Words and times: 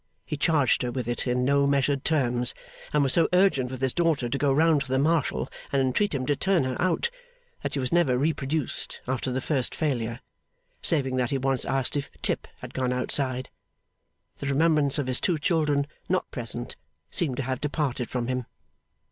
He 0.25 0.35
charged 0.35 0.81
her 0.81 0.91
with 0.91 1.07
it 1.07 1.27
in 1.27 1.45
no 1.45 1.67
measured 1.67 2.03
terms; 2.03 2.55
and 2.91 3.03
was 3.03 3.13
so 3.13 3.29
urgent 3.33 3.69
with 3.69 3.81
his 3.81 3.93
daughter 3.93 4.29
to 4.29 4.37
go 4.39 4.51
round 4.51 4.81
to 4.81 4.87
the 4.87 4.97
Marshal 4.97 5.47
and 5.71 5.79
entreat 5.79 6.15
him 6.15 6.25
to 6.25 6.35
turn 6.35 6.63
her 6.63 6.75
out, 6.81 7.11
that 7.61 7.73
she 7.75 7.79
was 7.79 7.91
never 7.91 8.17
reproduced 8.17 8.99
after 9.07 9.31
the 9.31 9.39
first 9.41 9.75
failure. 9.75 10.19
Saving 10.81 11.17
that 11.17 11.29
he 11.29 11.37
once 11.37 11.65
asked 11.65 11.95
'if 11.95 12.09
Tip 12.23 12.47
had 12.61 12.73
gone 12.73 12.91
outside?' 12.91 13.51
the 14.37 14.47
remembrance 14.47 14.97
of 14.97 15.05
his 15.05 15.21
two 15.21 15.37
children 15.37 15.85
not 16.09 16.31
present 16.31 16.77
seemed 17.11 17.37
to 17.37 17.43
have 17.43 17.61
departed 17.61 18.09
from 18.09 18.25
him. 18.25 18.47